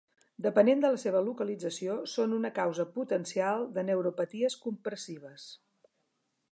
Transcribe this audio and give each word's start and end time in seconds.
Depenent 0.43 0.79
de 0.85 0.89
la 0.95 1.01
seva 1.03 1.19
localització 1.27 1.97
són 2.13 2.33
una 2.39 2.51
causa 2.57 2.87
potencial 2.97 3.69
de 3.77 3.83
neuropaties 3.91 4.57
compressives. 4.67 5.49